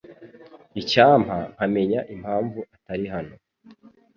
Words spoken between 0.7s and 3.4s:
Icyampa nkamenya impamvu atari hano.